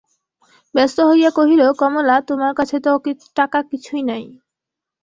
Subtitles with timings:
[0.75, 2.91] ব্যস্ত হইয়া কহিল, কমলা, তোমার কাছে তো
[3.35, 4.23] টাকা কিছুই নাই।